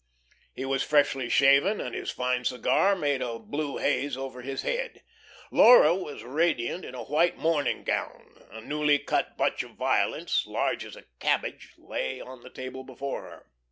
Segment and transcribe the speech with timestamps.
[0.55, 5.03] He was freshly shaven, and his fine cigar made a blue haze over his head.
[5.51, 8.43] Laura was radiant in a white morning gown.
[8.49, 13.21] A newly cut bunch of violets, large as a cabbage, lay on the table before
[13.21, 13.45] her.